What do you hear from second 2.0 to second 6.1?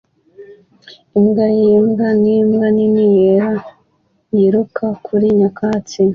nimbwa nini yera yiruka kuri nyakatsi